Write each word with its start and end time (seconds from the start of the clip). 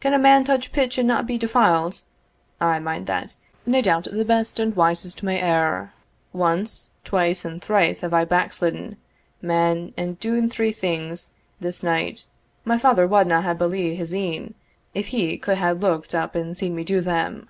Can 0.00 0.12
a 0.12 0.18
man 0.18 0.42
touch 0.42 0.72
pitch 0.72 0.98
and 0.98 1.06
no 1.06 1.22
be 1.22 1.38
defiled? 1.38 2.02
aye 2.60 2.80
mind 2.80 3.06
that. 3.06 3.36
Nae 3.64 3.80
doubt, 3.80 4.08
the 4.10 4.24
best 4.24 4.58
and 4.58 4.74
wisest 4.74 5.22
may 5.22 5.40
err 5.40 5.92
Once, 6.32 6.90
twice, 7.04 7.44
and 7.44 7.62
thrice 7.62 8.00
have 8.00 8.12
I 8.12 8.24
backslidden, 8.24 8.96
man, 9.40 9.94
and 9.96 10.18
dune 10.18 10.50
three 10.50 10.72
things 10.72 11.34
this 11.60 11.84
night 11.84 12.26
my 12.64 12.76
father 12.76 13.06
wadna 13.06 13.40
hae 13.40 13.54
believed 13.54 13.98
his 13.98 14.12
een 14.12 14.54
if 14.94 15.06
he 15.14 15.38
could 15.38 15.58
hae 15.58 15.70
looked 15.70 16.12
up 16.12 16.34
and 16.34 16.58
seen 16.58 16.74
me 16.74 16.82
do 16.82 17.00
them." 17.00 17.48